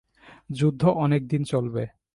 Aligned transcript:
যুদ্ধ 0.49 0.83
অনেকদিন 0.97 1.41
চলবে। 1.43 1.83